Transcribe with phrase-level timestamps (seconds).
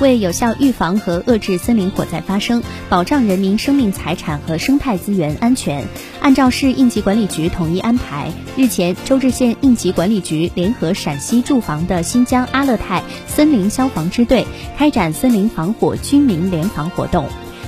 [0.00, 5.86] 为有效预防和遏制森林火灾发生，保障人民生命财产和生态资源安全，
[6.20, 14.46] 按照市应急管理局统一安排，日前，周至县应急管理局联合陕西驻防的新疆阿勒泰森林消防支队
[14.76, 17.26] 开展森林防火居民联防活动。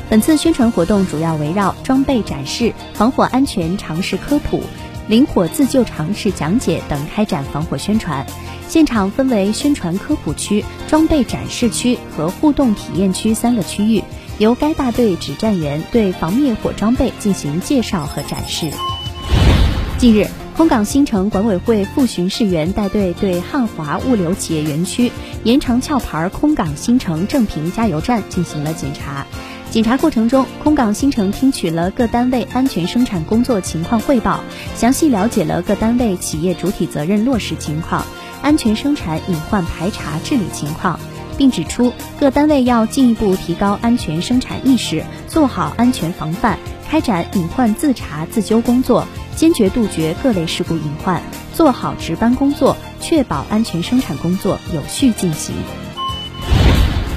[0.08, 4.62] 本次宣传活动主要围绕装备展示、防火安全常识科普、
[5.08, 8.24] 灵活自救常识讲解等开展防火宣传。
[8.68, 14.02] 现场分为宣传科普区、装备展示区和互动体验区三个区域，
[14.38, 18.70] 由该大队指战员对防灭火装备进行介绍和展示。
[19.98, 20.26] 近日，
[20.56, 25.12] 空港新城管委会副巡视员带队对汉华物流企业园区
[25.44, 29.26] 延长壳牌空港新城正平加油站进行了检查。
[29.72, 34.44] 检查过程中，空港新城听取了各单位安全生产工作情况汇报，
[34.76, 38.04] 详细了解了各单位企业主体责任落实情况。
[38.42, 41.00] 安全生产隐患排查治理情况，
[41.38, 51.22] 并指出各单位要进一步提高安全生产意识，做好安全防范，开展隐患自查自纠工作，坚决杜绝各类事故隐患，
[51.54, 55.54] 做好值班工作，确保安全生产工作有序进行。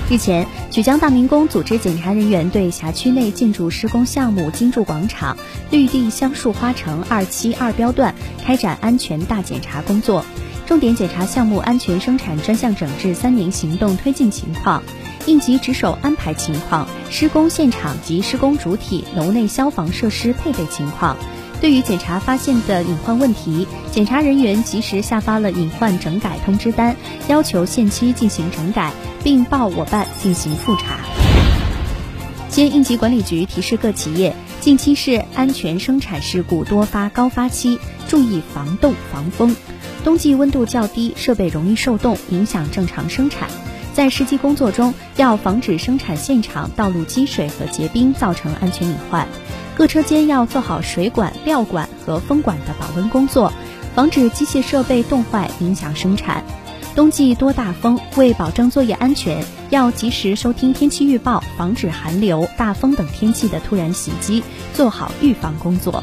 [0.07, 5.35] 日前，曲江大明宫组织检查人员对辖区内建筑施工项目金筑广场
[5.71, 8.13] 绿地香树花城二期二标段
[8.45, 10.23] 开展安全大检查工作。
[10.67, 14.83] 重点检查项目安全生产专项整治三年行动推进情况、
[15.25, 21.17] 应急值守安排情况、施工现场及施工主体楼内消防设施配备情况。
[21.61, 26.95] 对于检查发现的隐患问题，检查人员及时下发了隐患整改通知单，
[27.27, 28.91] 要求限期进行整改，
[29.23, 30.99] 并报我办进行复查。
[32.49, 39.55] 县应急管理局提示各企业，近期是安全生产事故多发高发期，注意防冻防风。
[40.03, 43.49] 冬季温度较低，设备容易受冻，影响正常生产。
[43.93, 49.27] 在实际工作中，要防止生产现场道路积水和结冰造成安全隐患。
[49.75, 53.51] 各车间要做好水管、料管和风管的保温工作，
[53.93, 56.43] 防止机械设备冻坏影响生产。
[56.95, 64.41] 冬季多大风，为保证作业安全，要及时收听天气预报，防止寒流、大风等天气的突然袭击，
[64.73, 66.01] 做好预防工作。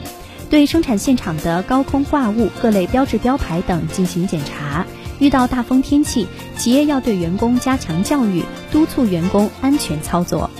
[0.50, 4.84] 对生产现场的高空挂物、各类标志标牌等进行检查。
[5.18, 6.26] 遇到大风天气，
[6.58, 10.50] 企业要对员工加强教育，督促员工安全操作。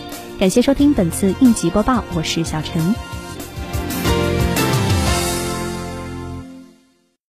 [0.43, 3.12] 感谢收听本次应急播报，我是小陈。